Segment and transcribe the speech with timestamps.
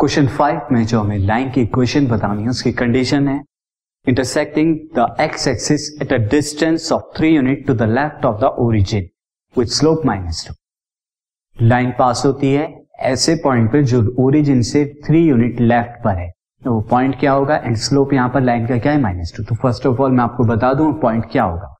[0.00, 3.40] Question five में जो हमें लाइन की इक्वेशन बतानी है, उसकी कंडीशन है
[4.06, 8.50] intersecting the X axis at a distance of three unit to the left of the
[8.58, 9.08] origin
[9.56, 10.54] with slope minus two
[11.66, 12.66] line pass होती है,
[13.00, 16.30] ऐसे पॉइंट पर जो ओरिजिन से थ्री यूनिट लेफ़्ट पर है।
[16.62, 19.00] तो वो पॉइंट क्या होगा एंड स्लोप यहाँ पर लाइन का क्या है?
[19.00, 21.74] माइनस टू तो फ़र्स्ट ऑफ़ ऑल मैं आपको बता दूँ पॉइंट क्या होगा।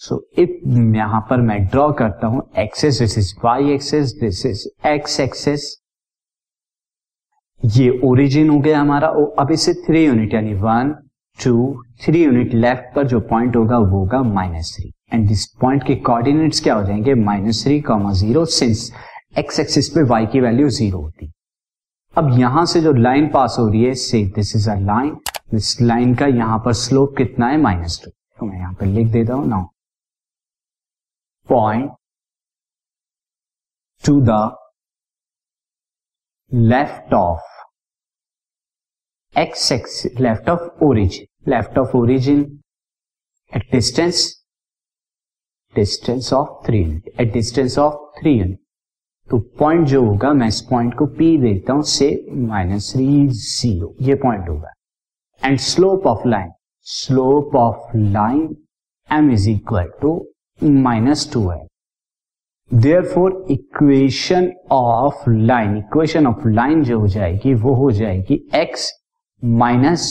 [0.00, 4.66] सो इफ़ यहाँ पर मैं ड्रॉ करता हूँ axis this is Y axis this is
[4.88, 5.76] X axis
[7.62, 9.08] ये ओरिजिन हो गया हमारा
[9.40, 10.90] अब इसे थ्री यूनिट यानी one
[11.38, 15.86] two three unit left पर जो पॉइंट होगा, वो होगा minus three and this point
[15.86, 17.14] के कोऑर्डिनेट्स क्या हो जाएँगे?
[17.14, 18.90] Minus three comma zero since
[19.38, 21.30] X axis पे वाई की वैल्यू ज़ीरो होती.
[22.14, 25.14] अब यहाँ से जो लाइन पास हो रही है से this is a line
[25.50, 27.60] this line का यहाँ पर स्लोप कितना है?
[27.60, 29.64] माइनस टू तो मैं यहाँ पर लिख देता हूँ now
[31.48, 31.90] point
[34.04, 34.56] to the
[36.52, 37.50] left of
[39.34, 42.40] X X left of origin left of origin
[43.52, 44.26] at distance
[45.74, 48.58] distance of three unit at distance of three unit
[49.28, 53.94] तो पॉइंट जो होगा, मैं इस पॉइंट को पी देता हूँ, से माइनस थ्री ज़ीरो
[54.02, 54.72] ये पॉइंट होगा।
[55.42, 56.50] And slope of line
[56.86, 58.56] slope of line
[59.08, 60.14] M is equal to
[60.62, 61.58] minus two है
[63.14, 68.92] therefore equation of line equation of line जो हो जाएगी, वो हो जाएगी एक्स
[69.42, 70.02] माइनस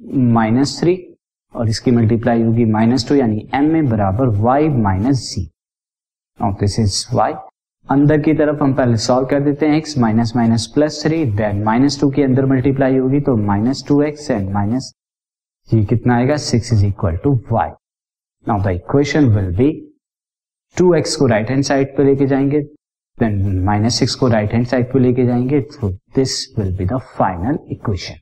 [0.00, 0.94] माइनस थ्री,
[1.54, 5.48] और इसकी मल्टीप्लाई होगी माइनस टू, यानी एम में बराबर Y minus G
[6.40, 7.32] this is Y
[7.86, 11.62] अंदर की तरफ़ हम पहले सॉल्व कर देते हैं X minus minus plus three then
[11.64, 14.92] minus two के अंदर मल्टीप्लाई होगी तो minus two X and minus,
[15.68, 16.36] ये कितना आएगा?
[16.36, 17.70] Six is equal to Y
[18.46, 19.70] now the equation will be
[20.76, 22.62] two X को राइट हैंड साइड पे लेके जाएँगे
[23.18, 26.98] देन माइनस सिक्स को राइट हैंड साइड पे लेके जाएँगे तो this will be the
[27.18, 28.21] final equation